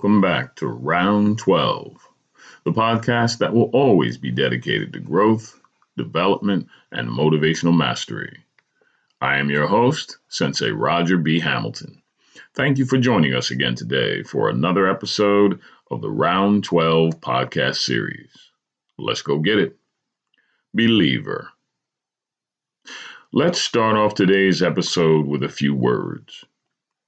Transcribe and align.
Welcome 0.00 0.22
back 0.22 0.56
to 0.56 0.66
Round 0.66 1.38
12, 1.38 2.08
the 2.64 2.72
podcast 2.72 3.36
that 3.36 3.52
will 3.52 3.68
always 3.74 4.16
be 4.16 4.30
dedicated 4.30 4.94
to 4.94 4.98
growth, 4.98 5.60
development, 5.94 6.68
and 6.90 7.10
motivational 7.10 7.76
mastery. 7.76 8.46
I 9.20 9.36
am 9.36 9.50
your 9.50 9.66
host, 9.66 10.16
Sensei 10.30 10.70
Roger 10.70 11.18
B. 11.18 11.38
Hamilton. 11.38 12.00
Thank 12.54 12.78
you 12.78 12.86
for 12.86 12.96
joining 12.96 13.34
us 13.34 13.50
again 13.50 13.74
today 13.74 14.22
for 14.22 14.48
another 14.48 14.88
episode 14.88 15.60
of 15.90 16.00
the 16.00 16.10
Round 16.10 16.64
12 16.64 17.20
podcast 17.20 17.76
series. 17.76 18.32
Let's 18.96 19.20
go 19.20 19.38
get 19.38 19.58
it. 19.58 19.76
Believer. 20.72 21.50
Let's 23.34 23.60
start 23.60 23.96
off 23.96 24.14
today's 24.14 24.62
episode 24.62 25.26
with 25.26 25.42
a 25.42 25.50
few 25.50 25.74
words, 25.74 26.46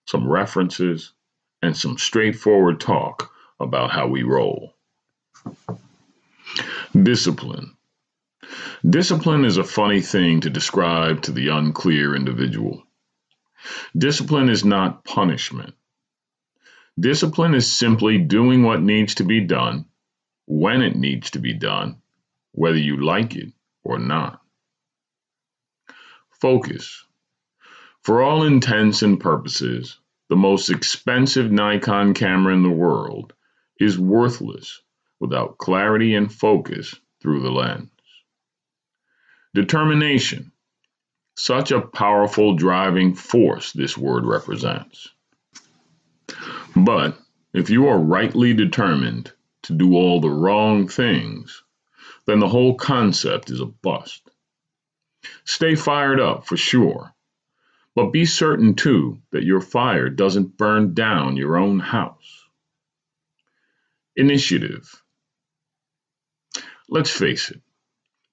some 0.06 0.28
references, 0.28 1.14
and 1.62 1.76
some 1.76 1.96
straightforward 1.96 2.80
talk 2.80 3.32
about 3.60 3.90
how 3.90 4.08
we 4.08 4.22
roll. 4.24 4.74
Discipline. 7.00 7.76
Discipline 8.88 9.44
is 9.44 9.56
a 9.56 9.64
funny 9.64 10.00
thing 10.00 10.40
to 10.40 10.50
describe 10.50 11.22
to 11.22 11.32
the 11.32 11.48
unclear 11.48 12.14
individual. 12.14 12.82
Discipline 13.96 14.48
is 14.48 14.64
not 14.64 15.04
punishment. 15.04 15.74
Discipline 16.98 17.54
is 17.54 17.72
simply 17.72 18.18
doing 18.18 18.64
what 18.64 18.82
needs 18.82 19.14
to 19.14 19.24
be 19.24 19.40
done, 19.40 19.86
when 20.46 20.82
it 20.82 20.96
needs 20.96 21.30
to 21.30 21.38
be 21.38 21.54
done, 21.54 22.02
whether 22.50 22.76
you 22.76 23.02
like 23.02 23.36
it 23.36 23.52
or 23.84 23.98
not. 23.98 24.42
Focus. 26.40 27.06
For 28.02 28.20
all 28.20 28.42
intents 28.42 29.02
and 29.02 29.20
purposes, 29.20 29.98
the 30.32 30.36
most 30.36 30.70
expensive 30.70 31.52
Nikon 31.52 32.14
camera 32.14 32.54
in 32.54 32.62
the 32.62 32.70
world 32.70 33.34
is 33.78 33.98
worthless 33.98 34.80
without 35.20 35.58
clarity 35.58 36.14
and 36.14 36.32
focus 36.32 36.94
through 37.20 37.42
the 37.42 37.50
lens. 37.50 37.90
Determination. 39.54 40.50
Such 41.36 41.70
a 41.70 41.82
powerful 41.82 42.54
driving 42.56 43.14
force 43.14 43.72
this 43.72 43.98
word 43.98 44.24
represents. 44.24 45.06
But 46.74 47.18
if 47.52 47.68
you 47.68 47.88
are 47.88 47.98
rightly 47.98 48.54
determined 48.54 49.30
to 49.64 49.74
do 49.74 49.92
all 49.96 50.22
the 50.22 50.30
wrong 50.30 50.88
things, 50.88 51.62
then 52.24 52.40
the 52.40 52.48
whole 52.48 52.76
concept 52.76 53.50
is 53.50 53.60
a 53.60 53.66
bust. 53.66 54.22
Stay 55.44 55.74
fired 55.74 56.20
up 56.20 56.46
for 56.46 56.56
sure, 56.56 57.14
but 57.94 58.12
be 58.12 58.24
certain 58.24 58.74
too 58.74 59.20
that 59.32 59.44
your 59.44 59.60
fire 59.60 60.08
doesn't 60.08 60.56
burn 60.56 60.94
down 60.94 61.36
your 61.36 61.56
own 61.56 61.78
house. 61.78 62.44
Initiative. 64.16 65.02
Let's 66.88 67.10
face 67.10 67.50
it, 67.50 67.60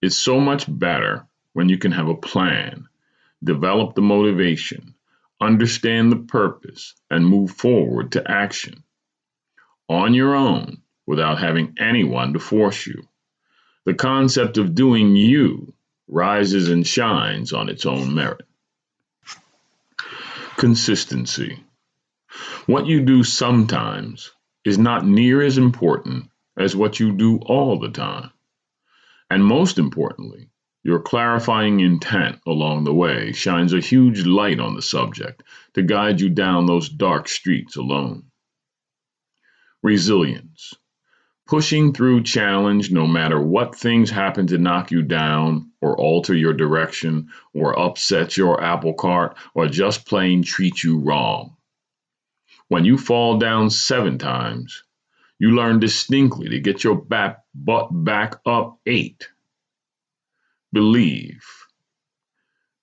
it's 0.02 0.18
so 0.18 0.40
much 0.40 0.66
better 0.68 1.26
when 1.54 1.70
you 1.70 1.78
can 1.78 1.92
have 1.92 2.08
a 2.10 2.16
plan, 2.16 2.88
develop 3.44 3.96
the 3.96 4.02
motivation, 4.02 4.96
understand 5.42 6.12
the 6.12 6.18
purpose, 6.18 6.96
and 7.10 7.26
move 7.26 7.52
forward 7.52 8.14
to 8.14 8.30
action 8.30 8.84
on 9.90 10.14
your 10.14 10.36
own 10.36 10.82
without 11.06 11.40
having 11.40 11.76
anyone 11.80 12.34
to 12.34 12.40
force 12.40 12.86
you. 12.86 13.04
The 13.86 13.94
concept 13.94 14.58
of 14.58 14.76
doing 14.76 15.16
you 15.16 15.74
rises 16.08 16.70
and 16.70 16.86
shines 16.86 17.54
on 17.54 17.70
its 17.70 17.86
own 17.86 18.14
merit. 18.14 18.46
Consistency. 20.60 21.64
What 22.66 22.86
you 22.86 23.06
do 23.06 23.24
sometimes 23.24 24.32
is 24.66 24.78
not 24.78 25.06
near 25.06 25.42
as 25.42 25.58
important 25.58 26.30
as 26.58 26.76
what 26.76 27.00
you 27.00 27.14
do 27.14 27.38
all 27.38 27.80
the 27.80 27.88
time. 27.88 28.32
And 29.30 29.46
most 29.46 29.78
importantly, 29.78 30.50
your 30.84 31.00
clarifying 31.00 31.80
intent 31.80 32.42
along 32.46 32.84
the 32.84 32.94
way 32.94 33.32
shines 33.32 33.72
a 33.72 33.80
huge 33.80 34.26
light 34.26 34.60
on 34.60 34.76
the 34.76 34.82
subject 34.82 35.44
to 35.76 35.82
guide 35.82 36.20
you 36.20 36.28
down 36.30 36.66
those 36.66 36.90
dark 36.90 37.30
streets 37.30 37.78
alone. 37.78 38.26
Resilience. 39.82 40.74
Pushing 41.50 41.94
through 41.94 42.22
challenge 42.22 42.92
no 42.92 43.08
matter 43.08 43.42
what 43.42 43.76
things 43.76 44.12
happen 44.12 44.46
to 44.46 44.60
knock 44.60 44.92
you 44.92 45.02
down 45.02 45.72
or 45.82 45.98
alter 45.98 46.36
your 46.36 46.54
direction 46.54 47.30
or 47.56 47.78
upset 47.80 48.38
your 48.38 48.64
apple 48.64 48.94
cart 48.94 49.36
or 49.56 49.68
just 49.68 50.06
plain 50.06 50.44
treat 50.44 50.84
you 50.84 51.00
wrong. 51.00 51.58
When 52.68 52.86
you 52.86 53.00
fall 53.00 53.40
down 53.40 53.72
seven 53.72 54.20
times, 54.20 54.84
you 55.40 55.56
learn 55.56 55.80
distinctly 55.80 56.50
to 56.50 56.60
get 56.60 56.84
your 56.84 56.96
back, 56.96 57.40
butt 57.56 57.88
back 57.92 58.36
up 58.46 58.78
eight. 58.86 59.28
Believe. 60.72 61.44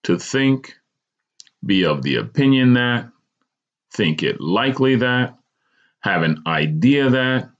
To 0.03 0.19
think, 0.19 0.75
be 1.65 1.85
of 1.85 2.03
the 2.03 2.17
opinion 2.17 2.73
that, 2.75 3.13
think 3.93 4.25
it 4.25 4.41
likely 4.41 4.97
that, 4.97 5.39
have 6.01 6.25
an 6.25 6.43
idea 6.49 7.11
that, 7.11 7.51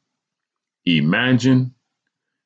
imagine, 0.87 1.75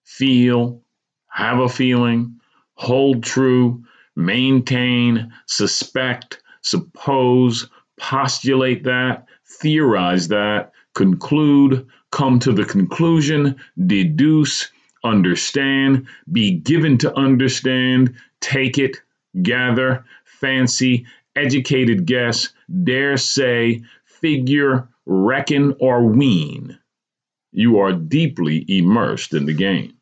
feel, 0.04 0.82
have 1.28 1.58
a 1.60 1.68
feeling, 1.68 2.40
hold 2.74 3.22
true, 3.22 3.84
maintain, 4.16 5.32
suspect, 5.46 6.42
suppose, 6.62 7.68
postulate 7.98 8.84
that, 8.84 9.26
theorize 9.46 10.28
that, 10.28 10.72
conclude, 10.94 11.86
come 12.10 12.38
to 12.40 12.52
the 12.52 12.64
conclusion, 12.64 13.56
deduce, 13.86 14.70
understand, 15.04 16.06
be 16.32 16.52
given 16.52 16.98
to 16.98 17.16
understand, 17.16 18.14
take 18.40 18.78
it, 18.78 18.96
gather, 19.42 20.04
fancy, 20.24 21.06
educated 21.36 22.06
guess, 22.06 22.48
dare 22.84 23.16
say, 23.16 23.82
figure, 24.04 24.88
reckon, 25.06 25.74
or 25.78 26.06
ween 26.06 26.78
you 27.52 27.80
are 27.80 27.92
deeply 27.92 28.64
immersed 28.68 29.34
in 29.34 29.46
the 29.46 29.54
game. 29.54 29.94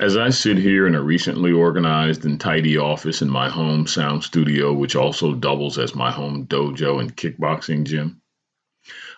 As 0.00 0.16
I 0.16 0.30
sit 0.30 0.58
here 0.58 0.86
in 0.86 0.94
a 0.94 1.02
recently 1.02 1.52
organized 1.52 2.24
and 2.24 2.40
tidy 2.40 2.78
office 2.78 3.22
in 3.22 3.30
my 3.30 3.48
home 3.48 3.86
sound 3.86 4.24
studio, 4.24 4.72
which 4.72 4.96
also 4.96 5.34
doubles 5.34 5.78
as 5.78 5.94
my 5.94 6.10
home 6.10 6.46
dojo 6.46 7.00
and 7.00 7.16
kickboxing 7.16 7.84
gym, 7.84 8.20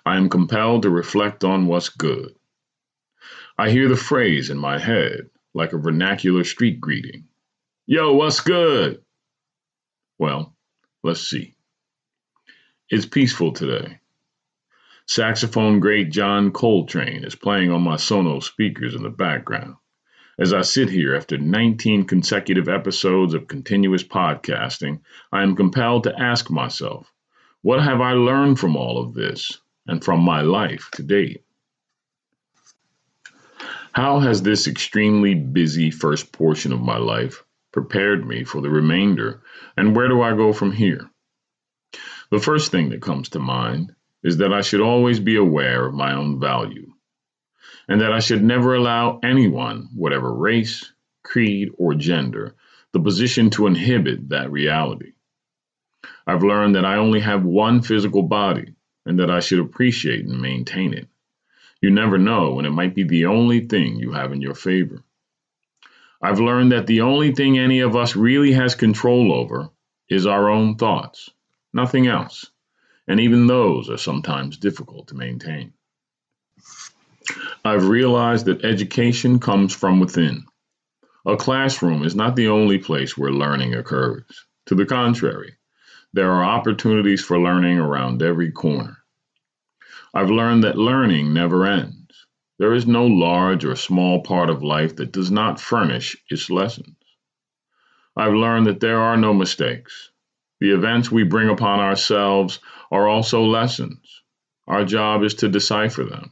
I 0.05 0.17
am 0.17 0.29
compelled 0.29 0.83
to 0.83 0.91
reflect 0.91 1.45
on 1.45 1.67
what's 1.67 1.89
good. 1.89 2.35
I 3.57 3.71
hear 3.71 3.89
the 3.89 3.97
phrase 3.97 4.51
in 4.51 4.59
my 4.59 4.79
head 4.79 5.31
like 5.55 5.73
a 5.73 5.79
vernacular 5.79 6.45
street 6.45 6.81
greeting 6.81 7.29
Yo, 7.87 8.15
what's 8.15 8.41
good? 8.41 9.03
Well, 10.19 10.57
let's 11.03 11.29
see. 11.29 11.55
It's 12.89 13.05
peaceful 13.05 13.53
today. 13.53 13.99
Saxophone 15.07 15.81
great 15.81 16.11
John 16.11 16.51
Coltrane 16.51 17.25
is 17.25 17.35
playing 17.35 17.71
on 17.71 17.83
my 17.83 17.97
Sonos 17.97 18.45
speakers 18.45 18.95
in 18.95 19.03
the 19.03 19.11
background. 19.11 19.77
As 20.39 20.55
I 20.55 20.63
sit 20.63 20.89
here 20.89 21.15
after 21.15 21.37
19 21.37 22.05
consecutive 22.05 22.71
episodes 22.71 23.35
of 23.35 23.47
continuous 23.47 24.03
podcasting, 24.03 25.01
I 25.31 25.43
am 25.43 25.57
compelled 25.57 26.05
to 26.05 26.19
ask 26.19 26.51
myself, 26.51 27.13
what 27.61 27.83
have 27.83 28.01
I 28.01 28.13
learned 28.13 28.59
from 28.59 28.77
all 28.77 28.99
of 28.99 29.13
this 29.13 29.61
and 29.87 30.03
from 30.03 30.21
my 30.21 30.41
life 30.41 30.89
to 30.95 31.03
date? 31.03 31.45
How 33.93 34.21
has 34.21 34.43
this 34.43 34.67
extremely 34.67 35.35
busy 35.35 35.91
first 35.91 36.33
portion 36.33 36.73
of 36.73 36.81
my 36.81 36.97
life 36.97 37.45
prepared 37.73 38.27
me 38.27 38.43
for 38.43 38.63
the 38.63 38.71
remainder, 38.71 39.43
and 39.77 39.95
where 39.95 40.09
do 40.09 40.23
I 40.23 40.35
go 40.35 40.55
from 40.55 40.73
here? 40.73 41.11
The 42.31 42.41
first 42.41 42.73
thing 42.73 42.89
that 42.89 43.03
comes 43.03 43.29
to 43.31 43.39
mind 43.39 43.94
is 44.25 44.39
that 44.39 44.55
I 44.55 44.63
should 44.63 44.81
always 44.81 45.21
be 45.21 45.37
aware 45.37 45.85
of 45.85 45.95
my 45.95 46.15
own 46.15 46.41
value, 46.41 46.91
and 47.87 48.01
that 48.01 48.13
I 48.13 48.21
should 48.21 48.43
never 48.43 48.75
allow 48.75 49.21
anyone, 49.23 49.91
whatever 49.95 50.33
race, 50.35 50.91
creed, 51.23 51.71
or 51.77 51.95
gender, 51.95 52.57
the 52.93 53.01
position 53.01 53.51
to 53.51 53.67
inhibit 53.67 54.31
that 54.31 54.51
reality. 54.51 55.13
I've 56.27 56.43
learned 56.43 56.75
that 56.77 56.87
I 56.87 56.97
only 56.97 57.21
have 57.21 57.45
one 57.45 57.83
physical 57.83 58.23
body 58.23 58.75
and 59.05 59.21
that 59.21 59.31
I 59.31 59.41
should 59.41 59.59
appreciate 59.59 60.25
and 60.25 60.41
maintain 60.41 60.95
it. 60.95 61.07
You 61.83 61.91
never 61.91 62.17
know 62.17 62.55
when 62.55 62.65
it 62.65 62.71
might 62.71 62.95
be 62.95 63.05
the 63.05 63.27
only 63.27 63.67
thing 63.67 63.97
you 63.97 64.13
have 64.13 64.33
in 64.33 64.41
your 64.41 64.55
favor. 64.55 65.03
I've 66.23 66.41
learned 66.41 66.73
that 66.73 66.87
the 66.87 67.03
only 67.03 67.35
thing 67.35 67.59
any 67.59 67.81
of 67.81 67.95
us 67.95 68.17
really 68.17 68.53
has 68.53 68.75
control 68.75 69.35
over 69.35 69.69
is 70.09 70.27
our 70.27 70.49
own 70.49 70.77
thoughts, 70.77 71.29
nothing 71.75 72.07
else 72.07 72.51
and 73.07 73.21
even 73.21 73.47
those 73.47 73.91
are 73.91 73.99
sometimes 73.99 74.57
difficult 74.57 75.09
to 75.09 75.15
maintain. 75.15 75.73
I've 77.65 77.89
realized 77.89 78.47
that 78.47 78.65
education 78.65 79.41
comes 79.41 79.75
from 79.75 80.01
within. 80.01 80.45
A 81.27 81.37
classroom 81.37 82.05
is 82.05 82.15
not 82.15 82.37
the 82.37 82.49
only 82.49 82.79
place 82.79 83.17
where 83.17 83.33
learning 83.33 83.75
occurs. 83.75 84.25
To 84.67 84.75
the 84.75 84.87
contrary, 84.87 85.57
there 86.13 86.31
are 86.31 86.45
opportunities 86.45 87.25
for 87.25 87.41
learning 87.41 87.79
around 87.79 88.23
every 88.23 88.53
corner. 88.53 88.99
I've 90.13 90.31
learned 90.31 90.65
that 90.65 90.77
learning 90.77 91.35
never 91.35 91.67
ends. 91.67 92.27
There 92.59 92.75
is 92.75 92.87
no 92.87 93.07
large 93.07 93.65
or 93.65 93.75
small 93.75 94.23
part 94.23 94.49
of 94.49 94.63
life 94.63 94.97
that 94.97 95.13
does 95.13 95.31
not 95.31 95.61
furnish 95.61 96.17
its 96.31 96.51
lessons. 96.51 96.97
I've 98.17 98.35
learned 98.35 98.67
that 98.67 98.81
there 98.81 99.01
are 99.01 99.17
no 99.17 99.35
mistakes. 99.35 100.11
The 100.65 100.71
events 100.71 101.13
we 101.13 101.25
bring 101.25 101.51
upon 101.51 101.81
ourselves 101.81 102.59
are 102.91 103.07
also 103.07 103.43
lessons. 103.45 104.23
Our 104.67 104.87
job 104.87 105.23
is 105.23 105.35
to 105.35 105.49
decipher 105.51 106.05
them. 106.05 106.31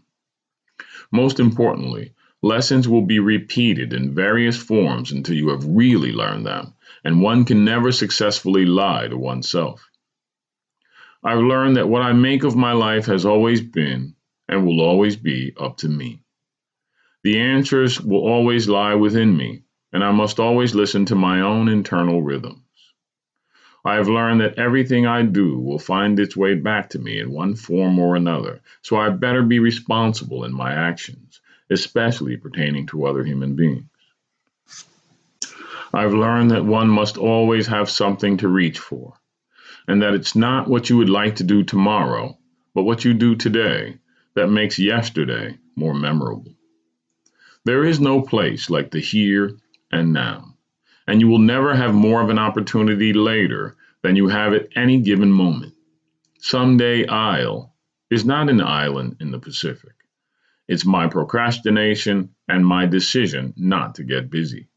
Most 1.13 1.39
importantly, 1.39 2.15
lessons 2.41 2.89
will 2.89 3.03
be 3.03 3.19
repeated 3.19 3.93
in 3.93 4.15
various 4.15 4.57
forms 4.57 5.13
until 5.13 5.37
you 5.37 5.51
have 5.51 5.67
really 5.67 6.13
learned 6.13 6.47
them, 6.47 6.73
and 7.05 7.21
one 7.21 7.45
can 7.45 7.67
never 7.67 7.93
successfully 7.93 8.65
lie 8.65 9.07
to 9.07 9.19
oneself. 9.19 9.87
I've 11.23 11.45
learned 11.45 11.77
that 11.77 11.91
what 11.91 12.01
I 12.01 12.15
make 12.15 12.43
of 12.43 12.57
my 12.57 12.73
life 12.73 13.05
has 13.05 13.27
always 13.27 13.61
been 13.61 14.15
and 14.49 14.65
will 14.65 14.81
always 14.81 15.15
be 15.15 15.53
up 15.61 15.77
to 15.81 15.91
me. 15.91 16.23
The 17.23 17.39
answers 17.39 18.01
will 18.01 18.27
always 18.27 18.67
lie 18.67 18.95
within 18.95 19.37
me, 19.37 19.65
and 19.93 20.03
I 20.03 20.13
must 20.13 20.41
always 20.41 20.75
listen 20.75 21.05
to 21.05 21.15
my 21.15 21.43
own 21.43 21.69
internal 21.69 22.23
rhythms. 22.23 22.61
I 23.85 23.95
have 23.95 24.09
learned 24.09 24.41
that 24.41 24.59
everything 24.59 25.07
I 25.07 25.23
do 25.23 25.59
will 25.59 25.79
find 25.79 26.19
its 26.21 26.37
way 26.37 26.55
back 26.55 26.91
to 26.91 27.01
me 27.01 27.19
in 27.19 27.33
one 27.33 27.57
form 27.57 27.99
or 27.99 28.15
another, 28.15 28.61
so 28.81 28.97
I 28.97 29.09
better 29.11 29.43
be 29.43 29.59
responsible 29.59 30.45
in 30.45 30.55
my 30.55 30.73
actions, 30.73 31.41
especially 31.69 32.37
pertaining 32.37 32.87
to 32.89 33.07
other 33.07 33.25
human 33.25 33.57
beings. 33.57 33.87
I've 35.93 36.15
learned 36.15 36.53
that 36.53 36.65
one 36.65 36.89
must 36.89 37.19
always 37.19 37.67
have 37.67 37.91
something 37.91 38.37
to 38.39 38.49
reach 38.49 38.79
for, 38.79 39.15
and 39.89 40.01
that 40.03 40.15
it's 40.15 40.37
not 40.37 40.69
what 40.69 40.89
you 40.89 40.97
would 40.99 41.11
like 41.11 41.37
to 41.37 41.45
do 41.45 41.65
tomorrow, 41.65 42.39
but 42.75 42.85
what 42.85 43.05
you 43.05 43.15
do 43.15 43.35
today 43.35 43.99
that 44.35 44.47
makes 44.47 44.79
yesterday 44.79 45.59
more 45.75 45.93
memorable. 45.93 46.55
There 47.65 47.85
is 47.85 48.01
no 48.01 48.23
place 48.23 48.71
like 48.71 48.93
the 48.93 49.01
here 49.01 49.59
and 49.91 50.13
now 50.13 50.52
and 51.13 51.21
you 51.21 51.29
will 51.29 51.39
never 51.39 51.75
have 51.75 51.93
more 51.93 52.23
of 52.23 52.31
an 52.31 52.39
opportunity 52.39 53.13
later 53.13 53.77
than 54.01 54.17
you 54.17 54.29
have 54.29 54.55
at 54.55 54.71
any 54.75 54.99
given 54.99 55.31
moment. 55.31 55.75
Someday 56.41 57.07
Isle 57.07 57.75
is 58.11 58.25
not 58.25 58.49
an 58.49 58.63
island 58.63 59.19
in 59.21 59.31
the 59.31 59.39
Pacific. 59.39 59.93
It's 60.69 60.87
my 60.87 61.09
procrastination 61.09 62.31
and 62.49 62.67
my 62.67 62.87
decision 62.87 63.53
not 63.59 63.97
to 63.97 64.05
get 64.05 64.31
busy. 64.31 64.69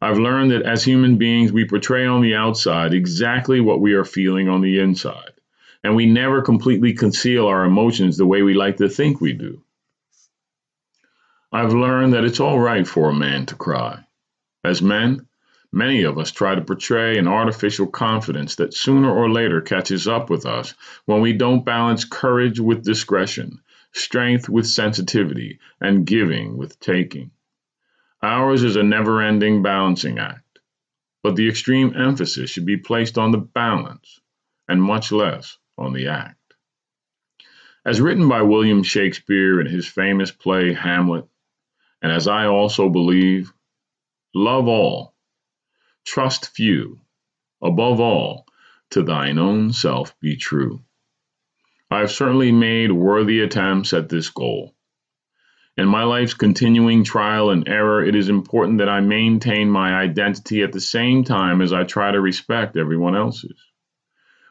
I've 0.00 0.16
learned 0.16 0.52
that 0.52 0.62
as 0.62 0.82
human 0.82 1.18
beings, 1.18 1.52
we 1.52 1.68
portray 1.68 2.06
on 2.06 2.22
the 2.22 2.34
outside 2.34 2.94
exactly 2.94 3.60
what 3.60 3.82
we 3.82 3.92
are 3.92 4.04
feeling 4.06 4.48
on 4.48 4.62
the 4.62 4.78
inside, 4.78 5.34
and 5.84 5.94
we 5.94 6.06
never 6.06 6.40
completely 6.40 6.94
conceal 6.94 7.48
our 7.48 7.66
emotions 7.66 8.16
the 8.16 8.24
way 8.24 8.40
we 8.40 8.54
like 8.54 8.78
to 8.78 8.88
think 8.88 9.20
we 9.20 9.34
do. 9.34 9.62
I've 11.52 11.74
learned 11.74 12.14
that 12.14 12.24
it's 12.24 12.40
all 12.40 12.58
right 12.58 12.88
for 12.88 13.10
a 13.10 13.14
man 13.14 13.44
to 13.44 13.56
cry. 13.56 14.05
As 14.66 14.82
men, 14.82 15.28
many 15.70 16.02
of 16.02 16.18
us 16.18 16.32
try 16.32 16.56
to 16.56 16.60
portray 16.60 17.18
an 17.18 17.28
artificial 17.28 17.86
confidence 17.86 18.56
that 18.56 18.74
sooner 18.74 19.08
or 19.08 19.30
later 19.30 19.60
catches 19.60 20.08
up 20.08 20.28
with 20.28 20.44
us 20.44 20.74
when 21.04 21.20
we 21.20 21.32
don't 21.32 21.64
balance 21.64 22.04
courage 22.04 22.58
with 22.58 22.82
discretion, 22.82 23.60
strength 23.92 24.48
with 24.48 24.66
sensitivity, 24.66 25.60
and 25.80 26.04
giving 26.04 26.56
with 26.56 26.80
taking. 26.80 27.30
Ours 28.20 28.64
is 28.64 28.74
a 28.74 28.82
never 28.82 29.22
ending 29.22 29.62
balancing 29.62 30.18
act, 30.18 30.58
but 31.22 31.36
the 31.36 31.48
extreme 31.48 31.94
emphasis 31.94 32.50
should 32.50 32.66
be 32.66 32.76
placed 32.76 33.16
on 33.18 33.30
the 33.30 33.38
balance 33.38 34.18
and 34.66 34.82
much 34.82 35.12
less 35.12 35.58
on 35.78 35.92
the 35.92 36.08
act. 36.08 36.54
As 37.84 38.00
written 38.00 38.28
by 38.28 38.42
William 38.42 38.82
Shakespeare 38.82 39.60
in 39.60 39.68
his 39.68 39.86
famous 39.86 40.32
play 40.32 40.72
Hamlet, 40.72 41.28
and 42.02 42.10
as 42.10 42.26
I 42.26 42.46
also 42.46 42.88
believe, 42.88 43.52
Love 44.38 44.68
all, 44.68 45.14
trust 46.04 46.54
few, 46.54 47.00
above 47.62 48.00
all, 48.00 48.44
to 48.90 49.02
thine 49.02 49.38
own 49.38 49.72
self 49.72 50.14
be 50.20 50.36
true. 50.36 50.82
I 51.90 52.00
have 52.00 52.10
certainly 52.10 52.52
made 52.52 52.92
worthy 52.92 53.40
attempts 53.40 53.94
at 53.94 54.10
this 54.10 54.28
goal. 54.28 54.74
In 55.78 55.88
my 55.88 56.02
life's 56.02 56.34
continuing 56.34 57.02
trial 57.02 57.48
and 57.48 57.66
error, 57.66 58.04
it 58.04 58.14
is 58.14 58.28
important 58.28 58.76
that 58.80 58.90
I 58.90 59.00
maintain 59.00 59.70
my 59.70 59.94
identity 59.94 60.62
at 60.62 60.72
the 60.72 60.82
same 60.82 61.24
time 61.24 61.62
as 61.62 61.72
I 61.72 61.84
try 61.84 62.10
to 62.10 62.20
respect 62.20 62.76
everyone 62.76 63.16
else's. 63.16 63.58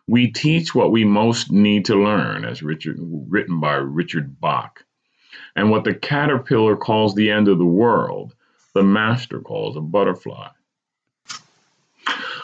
We 0.07 0.31
teach 0.31 0.73
what 0.73 0.91
we 0.91 1.05
most 1.05 1.51
need 1.51 1.85
to 1.85 2.03
learn, 2.03 2.43
as 2.43 2.63
Richard, 2.63 2.97
written 2.99 3.59
by 3.59 3.75
Richard 3.75 4.39
Bach. 4.39 4.83
And 5.55 5.69
what 5.69 5.83
the 5.83 5.93
caterpillar 5.93 6.75
calls 6.75 7.13
the 7.13 7.29
end 7.29 7.47
of 7.47 7.59
the 7.59 7.65
world, 7.65 8.33
the 8.75 8.83
master 8.83 9.39
calls 9.39 9.77
a 9.77 9.81
butterfly. 9.81 10.49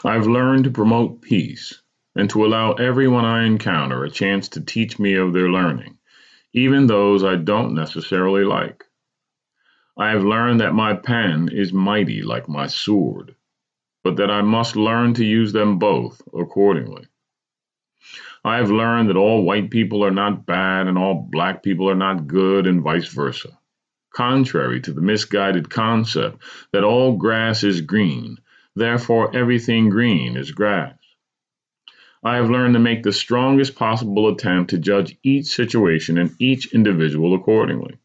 I've 0.02 0.26
learned 0.26 0.64
to 0.64 0.70
promote 0.70 1.20
peace 1.20 1.82
and 2.16 2.28
to 2.30 2.46
allow 2.46 2.72
everyone 2.72 3.26
I 3.26 3.44
encounter 3.44 4.02
a 4.02 4.10
chance 4.10 4.48
to 4.50 4.62
teach 4.62 4.98
me 4.98 5.14
of 5.14 5.34
their 5.34 5.50
learning, 5.50 5.98
even 6.54 6.86
those 6.86 7.22
I 7.22 7.36
don't 7.36 7.74
necessarily 7.74 8.44
like. 8.44 8.82
I 9.98 10.08
have 10.08 10.24
learned 10.24 10.60
that 10.62 10.72
my 10.72 10.94
pen 10.94 11.50
is 11.52 11.70
mighty 11.74 12.22
like 12.22 12.48
my 12.48 12.66
sword, 12.66 13.36
but 14.02 14.16
that 14.16 14.30
I 14.30 14.40
must 14.40 14.74
learn 14.74 15.12
to 15.14 15.24
use 15.26 15.52
them 15.52 15.78
both 15.78 16.22
accordingly. 16.34 17.06
I 18.42 18.56
have 18.56 18.70
learned 18.70 19.10
that 19.10 19.18
all 19.18 19.44
white 19.44 19.70
people 19.70 20.02
are 20.02 20.10
not 20.10 20.46
bad 20.46 20.86
and 20.86 20.96
all 20.96 21.28
black 21.30 21.62
people 21.62 21.90
are 21.90 21.94
not 21.94 22.26
good, 22.26 22.66
and 22.66 22.82
vice 22.82 23.08
versa 23.08 23.58
contrary 24.12 24.80
to 24.80 24.92
the 24.92 25.00
misguided 25.00 25.70
concept 25.70 26.42
that 26.72 26.84
all 26.84 27.16
grass 27.16 27.64
is 27.64 27.80
green, 27.80 28.38
therefore 28.74 29.34
everything 29.36 29.88
green 29.88 30.36
is 30.36 30.50
grass. 30.50 30.94
I 32.24 32.36
have 32.36 32.50
learned 32.50 32.74
to 32.74 32.80
make 32.80 33.02
the 33.02 33.12
strongest 33.12 33.74
possible 33.74 34.28
attempt 34.28 34.70
to 34.70 34.78
judge 34.78 35.16
each 35.24 35.46
situation 35.46 36.18
and 36.18 36.34
each 36.38 36.72
individual 36.72 37.34
accordingly. 37.34 37.96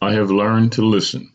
I 0.00 0.12
have 0.12 0.30
learned 0.30 0.72
to 0.72 0.82
listen. 0.82 1.32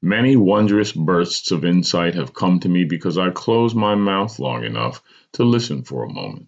Many 0.00 0.36
wondrous 0.36 0.92
bursts 0.92 1.50
of 1.50 1.64
insight 1.64 2.14
have 2.14 2.32
come 2.32 2.60
to 2.60 2.68
me 2.68 2.84
because 2.84 3.18
I 3.18 3.30
closed 3.30 3.74
my 3.74 3.96
mouth 3.96 4.38
long 4.38 4.62
enough 4.62 5.02
to 5.32 5.44
listen 5.44 5.82
for 5.82 6.04
a 6.04 6.12
moment. 6.12 6.46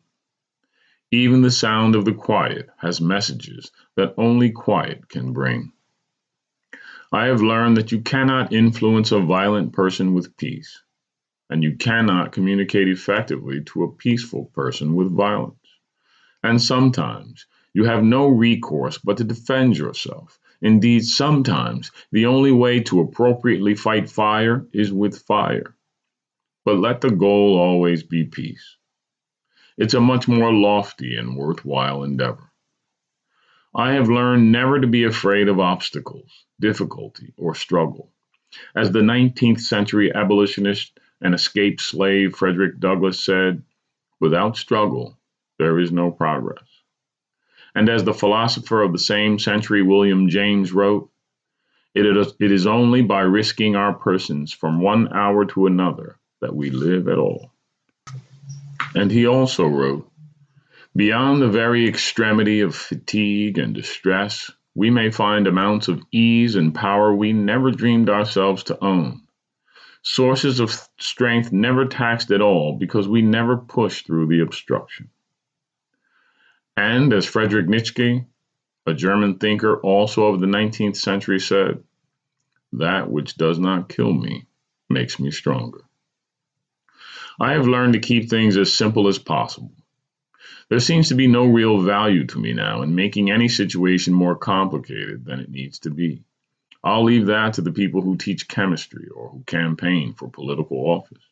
Even 1.13 1.43
the 1.43 1.51
sound 1.51 1.97
of 1.97 2.05
the 2.05 2.15
quiet 2.15 2.69
has 2.79 3.01
messages 3.01 3.73
that 3.97 4.15
only 4.17 4.53
quiet 4.53 5.09
can 5.09 5.33
bring. 5.33 5.73
I 7.11 7.27
have 7.27 7.43
learned 7.43 7.77
that 7.79 7.91
you 7.91 8.01
cannot 8.01 8.53
influence 8.53 9.11
a 9.11 9.19
violent 9.19 9.73
person 9.73 10.15
with 10.15 10.37
peace, 10.37 10.85
and 11.49 11.65
you 11.65 11.77
cannot 11.77 12.31
communicate 12.31 12.89
effectively 12.89 13.63
to 13.65 13.83
a 13.83 13.93
peaceful 13.93 14.45
person 14.55 14.95
with 14.95 15.11
violence. 15.11 15.57
And 16.45 16.63
sometimes 16.63 17.47
you 17.75 17.85
have 17.87 18.05
no 18.05 18.29
recourse 18.29 18.99
but 18.99 19.17
to 19.17 19.25
defend 19.25 19.77
yourself. 19.77 20.39
Indeed, 20.63 21.05
sometimes 21.05 21.91
the 22.13 22.27
only 22.27 22.53
way 22.53 22.81
to 22.85 23.01
appropriately 23.01 23.75
fight 23.75 24.09
fire 24.09 24.65
is 24.73 24.93
with 24.93 25.19
fire. 25.19 25.75
But 26.65 26.79
let 26.79 27.01
the 27.01 27.11
goal 27.11 27.59
always 27.59 28.05
be 28.05 28.27
peace. 28.27 28.77
It's 29.81 29.95
a 29.95 30.01
much 30.01 30.29
more 30.29 30.53
lofty 30.53 31.17
and 31.17 31.39
worthwhile 31.39 32.03
endeavor. 32.03 32.53
I 33.75 33.93
have 33.93 34.11
learned 34.11 34.53
never 34.53 34.79
to 34.79 34.87
be 34.87 35.05
afraid 35.05 35.49
of 35.49 35.59
obstacles, 35.59 36.45
difficulty, 36.61 37.33
or 37.39 37.55
struggle. 37.55 38.13
As 38.77 38.93
the 38.93 39.01
19th 39.01 39.61
century 39.61 40.15
abolitionist 40.15 41.01
and 41.23 41.35
escaped 41.35 41.81
slave 41.81 42.37
Frederick 42.37 42.79
Douglass 42.79 43.25
said, 43.25 43.63
without 44.21 44.59
struggle, 44.59 45.19
there 45.59 45.79
is 45.79 45.91
no 45.91 46.11
progress. 46.11 46.69
And 47.75 47.89
as 47.89 48.05
the 48.05 48.13
philosopher 48.13 48.83
of 48.83 48.93
the 48.93 48.99
same 48.99 49.39
century, 49.39 49.81
William 49.81 50.29
James, 50.29 50.75
wrote, 50.75 51.11
it 51.95 52.05
is, 52.05 52.35
it 52.39 52.53
is 52.53 52.67
only 52.67 53.01
by 53.01 53.23
risking 53.23 53.77
our 53.77 53.95
persons 53.95 54.53
from 54.53 54.83
one 54.83 55.11
hour 55.15 55.47
to 55.47 55.65
another 55.65 56.19
that 56.43 56.55
we 56.55 56.69
live 56.69 57.09
at 57.09 57.17
all. 57.17 57.55
And 58.95 59.11
he 59.11 59.27
also 59.27 59.67
wrote, 59.67 60.11
Beyond 60.97 61.41
the 61.41 61.49
very 61.49 61.89
extremity 61.89 62.61
of 62.61 62.75
fatigue 62.75 63.59
and 63.59 63.75
distress, 63.75 64.51
we 64.75 64.91
may 64.91 65.11
find 65.11 65.47
amounts 65.47 65.89
of 65.89 66.03
ease 66.11 66.57
and 66.57 66.75
power 66.75 67.15
we 67.15 67.33
never 67.33 67.71
dreamed 67.71 68.11
ourselves 68.11 68.65
to 68.65 68.85
own. 68.85 69.23
Sources 70.03 70.61
of 70.61 70.73
strength 70.99 71.53
never 71.53 71.85
taxed 71.85 72.31
at 72.31 72.41
all 72.41 72.77
because 72.79 73.07
we 73.07 73.23
never 73.23 73.57
pushed 73.57 74.07
through 74.07 74.27
the 74.27 74.41
obstruction. 74.41 75.11
And 76.77 77.13
as 77.13 77.27
Friedrich 77.27 77.69
Nietzsche, 77.69 78.25
a 78.87 78.95
German 78.95 79.39
thinker 79.39 79.79
also 79.81 80.27
of 80.27 80.41
the 80.41 80.47
19th 80.47 80.97
century, 80.97 81.39
said, 81.39 81.85
That 82.73 83.11
which 83.11 83.37
does 83.37 83.59
not 83.59 83.89
kill 83.89 84.13
me 84.13 84.47
makes 84.89 85.21
me 85.21 85.31
stronger. 85.31 85.85
I 87.43 87.53
have 87.53 87.67
learned 87.67 87.95
to 87.95 88.01
keep 88.01 88.29
things 88.29 88.59
as 88.59 88.71
simple 88.71 89.09
as 89.09 89.19
possible. 89.19 89.73
There 90.69 90.79
seems 90.79 91.09
to 91.09 91.15
be 91.15 91.27
no 91.27 91.47
real 91.47 91.81
value 91.81 92.27
to 92.27 92.39
me 92.39 92.53
now 92.53 92.83
in 92.83 92.95
making 92.95 93.31
any 93.31 93.49
situation 93.49 94.13
more 94.13 94.37
complicated 94.37 95.25
than 95.25 95.41
it 95.41 95.51
needs 95.51 95.79
to 95.81 95.91
be. 95.91 96.23
I'll 96.85 97.03
leave 97.03 97.27
that 97.27 97.55
to 97.55 97.63
the 97.63 97.73
people 97.73 98.03
who 98.03 98.17
teach 98.19 98.47
chemistry 98.47 99.09
or 99.09 99.31
who 99.31 99.43
campaign 99.45 100.13
for 100.13 100.29
political 100.29 100.77
office. 100.77 101.23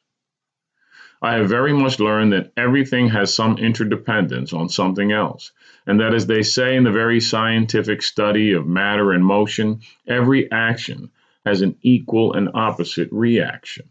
I 1.20 1.34
have 1.34 1.48
very 1.50 1.74
much 1.74 2.00
learned 2.00 2.32
that 2.32 2.52
everything 2.56 3.10
has 3.10 3.34
some 3.34 3.58
interdependence 3.58 4.54
on 4.54 4.70
something 4.70 5.12
else, 5.12 5.52
and 5.86 6.00
that 6.00 6.14
as 6.14 6.26
they 6.26 6.42
say 6.42 6.74
in 6.74 6.84
the 6.84 6.90
very 6.90 7.20
scientific 7.20 8.00
study 8.00 8.52
of 8.52 8.66
matter 8.66 9.12
and 9.12 9.24
motion, 9.24 9.80
every 10.06 10.50
action 10.50 11.10
has 11.44 11.60
an 11.60 11.76
equal 11.82 12.32
and 12.32 12.48
opposite 12.54 13.10
reaction. 13.12 13.90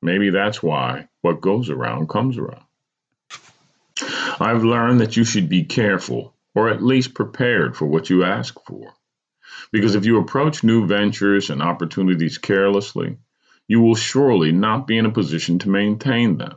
Maybe 0.00 0.30
that's 0.30 0.62
why 0.62 1.08
what 1.22 1.40
goes 1.40 1.70
around 1.70 2.08
comes 2.08 2.38
around. 2.38 2.64
I've 4.40 4.62
learned 4.62 5.00
that 5.00 5.16
you 5.16 5.24
should 5.24 5.48
be 5.48 5.64
careful, 5.64 6.34
or 6.54 6.68
at 6.68 6.82
least 6.82 7.14
prepared 7.14 7.76
for 7.76 7.86
what 7.86 8.08
you 8.08 8.22
ask 8.22 8.54
for. 8.64 8.92
Because 9.72 9.96
if 9.96 10.06
you 10.06 10.18
approach 10.18 10.62
new 10.62 10.86
ventures 10.86 11.50
and 11.50 11.60
opportunities 11.62 12.38
carelessly, 12.38 13.18
you 13.66 13.80
will 13.80 13.96
surely 13.96 14.52
not 14.52 14.86
be 14.86 14.96
in 14.96 15.06
a 15.06 15.10
position 15.10 15.58
to 15.60 15.68
maintain 15.68 16.38
them. 16.38 16.56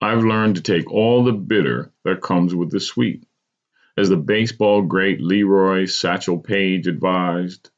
I've 0.00 0.24
learned 0.24 0.56
to 0.56 0.62
take 0.62 0.90
all 0.90 1.24
the 1.24 1.32
bitter 1.32 1.92
that 2.04 2.22
comes 2.22 2.54
with 2.54 2.70
the 2.70 2.80
sweet. 2.80 3.26
As 3.96 4.08
the 4.08 4.16
baseball 4.16 4.82
great 4.82 5.20
Leroy 5.20 5.86
Satchel 5.86 6.38
Paige 6.38 6.86
advised, 6.86 7.70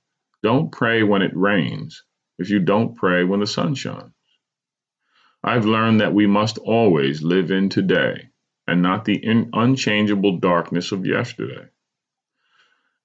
don't 0.42 0.70
pray 0.70 1.02
when 1.02 1.22
it 1.22 1.36
rains 1.36 2.04
if 2.38 2.50
you 2.50 2.60
don't 2.60 2.96
pray 2.96 3.24
when 3.24 3.40
the 3.40 3.46
sun 3.46 3.74
shines. 3.74 4.15
I've 5.48 5.64
learned 5.64 6.00
that 6.00 6.12
we 6.12 6.26
must 6.26 6.58
always 6.58 7.22
live 7.22 7.52
in 7.52 7.68
today 7.68 8.30
and 8.66 8.82
not 8.82 9.04
the 9.04 9.14
in- 9.14 9.50
unchangeable 9.52 10.38
darkness 10.38 10.90
of 10.90 11.06
yesterday. 11.06 11.68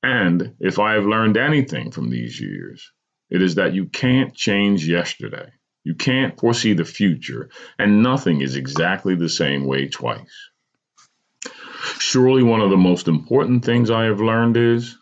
And 0.01 0.55
if 0.59 0.79
I 0.79 0.93
have 0.93 1.05
learned 1.05 1.37
anything 1.37 1.91
from 1.91 2.09
these 2.09 2.41
years, 2.41 2.91
it 3.29 3.43
is 3.43 3.55
that 3.55 3.75
you 3.75 3.85
can't 3.85 4.33
change 4.33 4.87
yesterday. 4.87 5.51
You 5.83 5.93
can't 5.93 6.39
foresee 6.39 6.73
the 6.73 6.83
future, 6.83 7.51
and 7.77 8.01
nothing 8.01 8.41
is 8.41 8.55
exactly 8.55 9.13
the 9.13 9.29
same 9.29 9.65
way 9.65 9.87
twice. 9.87 10.49
Surely, 11.99 12.41
one 12.41 12.61
of 12.61 12.71
the 12.71 12.77
most 12.77 13.07
important 13.07 13.63
things 13.63 13.91
I 13.91 14.05
have 14.05 14.19
learned 14.19 14.57
is 14.57 14.97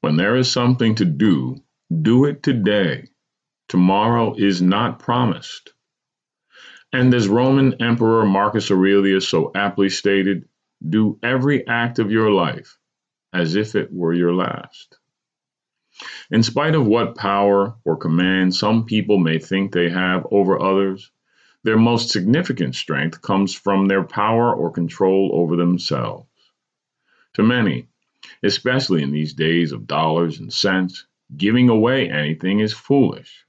when 0.00 0.16
there 0.16 0.36
is 0.36 0.48
something 0.48 0.94
to 0.96 1.04
do, 1.04 1.56
do 1.90 2.26
it 2.26 2.40
today. 2.44 3.08
Tomorrow 3.68 4.36
is 4.38 4.62
not 4.62 5.00
promised. 5.00 5.72
And 6.92 7.12
as 7.12 7.28
Roman 7.28 7.82
Emperor 7.82 8.24
Marcus 8.24 8.70
Aurelius 8.70 9.28
so 9.28 9.52
aptly 9.54 9.90
stated, 9.90 10.48
do 10.86 11.18
every 11.22 11.66
act 11.66 11.98
of 11.98 12.10
your 12.10 12.30
life 12.30 12.78
as 13.32 13.56
if 13.56 13.74
it 13.74 13.92
were 13.92 14.12
your 14.12 14.34
last. 14.34 14.98
In 16.30 16.42
spite 16.42 16.74
of 16.74 16.86
what 16.86 17.16
power 17.16 17.74
or 17.84 17.96
command 17.96 18.54
some 18.54 18.86
people 18.86 19.18
may 19.18 19.38
think 19.38 19.72
they 19.72 19.90
have 19.90 20.26
over 20.30 20.60
others, 20.60 21.10
their 21.62 21.76
most 21.76 22.10
significant 22.10 22.74
strength 22.74 23.20
comes 23.20 23.54
from 23.54 23.86
their 23.86 24.04
power 24.04 24.54
or 24.54 24.70
control 24.70 25.30
over 25.34 25.56
themselves. 25.56 26.28
To 27.34 27.42
many, 27.42 27.88
especially 28.42 29.02
in 29.02 29.10
these 29.10 29.34
days 29.34 29.72
of 29.72 29.86
dollars 29.86 30.38
and 30.38 30.52
cents, 30.52 31.06
giving 31.36 31.68
away 31.68 32.08
anything 32.08 32.60
is 32.60 32.72
foolish. 32.72 33.44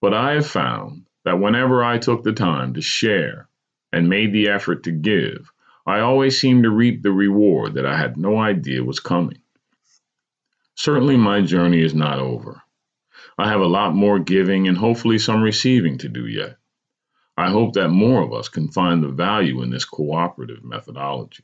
But 0.00 0.14
I 0.14 0.32
have 0.32 0.46
found 0.46 1.05
that 1.26 1.40
whenever 1.40 1.82
I 1.82 1.98
took 1.98 2.22
the 2.22 2.32
time 2.32 2.74
to 2.74 2.80
share 2.80 3.48
and 3.92 4.08
made 4.08 4.32
the 4.32 4.48
effort 4.48 4.84
to 4.84 4.92
give, 4.92 5.50
I 5.84 5.98
always 5.98 6.40
seemed 6.40 6.62
to 6.62 6.70
reap 6.70 7.02
the 7.02 7.10
reward 7.10 7.74
that 7.74 7.84
I 7.84 7.96
had 7.98 8.16
no 8.16 8.38
idea 8.38 8.84
was 8.84 9.00
coming. 9.00 9.40
Certainly, 10.76 11.16
my 11.16 11.40
journey 11.40 11.82
is 11.82 11.94
not 11.94 12.20
over. 12.20 12.62
I 13.36 13.48
have 13.48 13.60
a 13.60 13.66
lot 13.66 13.92
more 13.92 14.20
giving 14.20 14.68
and 14.68 14.78
hopefully 14.78 15.18
some 15.18 15.42
receiving 15.42 15.98
to 15.98 16.08
do 16.08 16.28
yet. 16.28 16.58
I 17.36 17.50
hope 17.50 17.74
that 17.74 17.88
more 17.88 18.22
of 18.22 18.32
us 18.32 18.48
can 18.48 18.68
find 18.68 19.02
the 19.02 19.08
value 19.08 19.62
in 19.62 19.70
this 19.70 19.84
cooperative 19.84 20.62
methodology. 20.62 21.42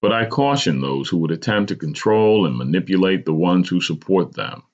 But 0.00 0.12
I 0.12 0.26
caution 0.26 0.80
those 0.80 1.08
who 1.08 1.18
would 1.18 1.30
attempt 1.30 1.68
to 1.68 1.76
control 1.76 2.44
and 2.44 2.58
manipulate 2.58 3.24
the 3.24 3.34
ones 3.34 3.68
who 3.68 3.80
support 3.80 4.34
them, 4.34 4.64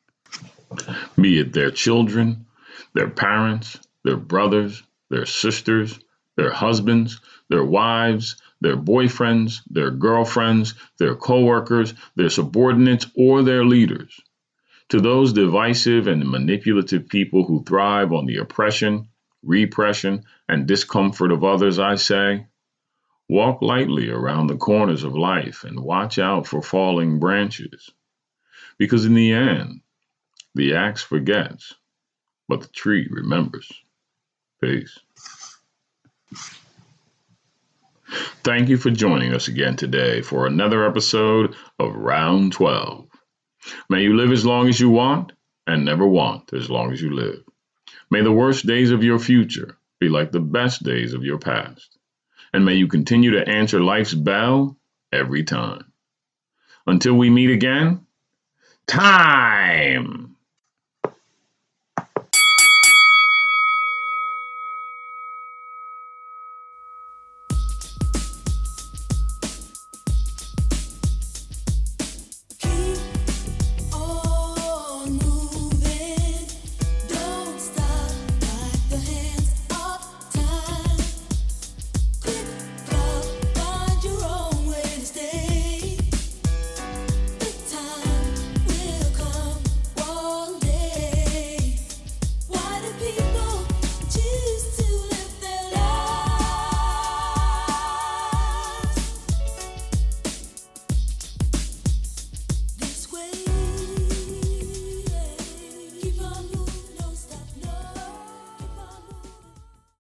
be 1.21 1.39
it 1.39 1.53
their 1.53 1.71
children, 1.71 2.47
their 2.95 3.11
parents, 3.11 3.79
their 4.07 4.17
brothers, 4.17 4.85
their 5.11 5.27
sisters, 5.27 5.99
their 6.37 6.53
husbands, 6.53 7.21
their 7.49 7.65
wives, 7.65 8.37
their 8.61 8.77
boyfriends, 8.77 9.63
their 9.69 9.91
girlfriends, 9.91 10.75
their 10.99 11.17
coworkers, 11.17 11.93
their 12.15 12.31
subordinates, 12.31 13.07
or 13.17 13.43
their 13.43 13.65
leaders. 13.65 14.21
To 14.91 15.01
those 15.01 15.33
divisive 15.33 16.07
and 16.07 16.31
manipulative 16.31 17.09
people 17.09 17.45
who 17.45 17.65
thrive 17.65 18.13
on 18.13 18.27
the 18.27 18.37
oppression, 18.37 19.09
repression, 19.43 20.25
and 20.49 20.69
discomfort 20.69 21.33
of 21.33 21.43
others, 21.43 21.81
I 21.81 21.97
say, 21.97 22.47
walk 23.29 23.61
lightly 23.61 24.09
around 24.09 24.47
the 24.47 24.57
corners 24.57 25.03
of 25.03 25.17
life 25.17 25.65
and 25.65 25.81
watch 25.81 26.21
out 26.21 26.47
for 26.47 26.63
falling 26.63 27.19
branches. 27.19 27.91
Because 28.79 29.05
in 29.05 29.15
the 29.15 29.33
end, 29.33 29.81
the 30.55 30.77
axe 30.77 31.03
forgets, 31.03 31.75
but 32.49 32.61
the 32.61 32.69
tree 32.69 33.09
remembers. 33.11 33.73
Peace. 34.67 34.99
Thank 38.43 38.69
you 38.69 38.77
for 38.77 38.91
joining 38.91 39.33
us 39.33 39.47
again 39.47 39.77
today 39.77 40.23
for 40.23 40.45
another 40.45 40.85
episode 40.85 41.55
of 41.79 41.95
Round 41.95 42.53
12. 42.53 43.07
May 43.89 44.03
you 44.03 44.17
live 44.17 44.33
as 44.33 44.45
long 44.45 44.69
as 44.69 44.81
you 44.81 44.91
want 44.91 45.31
and 45.69 45.85
never 45.85 46.05
want 46.05 46.53
as 46.53 46.69
long 46.69 46.93
as 46.93 47.01
you 47.01 47.15
live. 47.15 47.45
May 48.11 48.23
the 48.23 48.33
worst 48.33 48.67
days 48.67 48.91
of 48.91 49.05
your 49.05 49.21
future 49.21 49.79
be 50.01 50.09
like 50.09 50.33
the 50.33 50.41
best 50.41 50.83
days 50.83 51.15
of 51.15 51.23
your 51.23 51.39
past. 51.39 51.97
And 52.53 52.65
may 52.65 52.75
you 52.75 52.89
continue 52.89 53.39
to 53.39 53.49
answer 53.49 53.81
life's 53.81 54.15
bell 54.15 54.77
every 55.13 55.45
time. 55.45 55.93
Until 56.89 57.15
we 57.15 57.31
meet 57.31 57.51
again, 57.51 58.05
time! 58.89 60.36